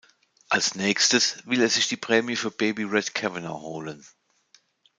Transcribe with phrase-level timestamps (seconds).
[0.49, 4.03] Als nächstes will er sich die Prämie für Baby Red Cavanagh holen.